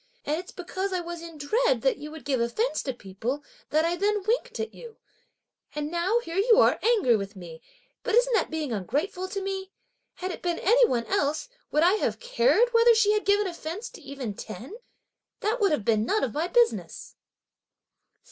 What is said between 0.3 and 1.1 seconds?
it's because I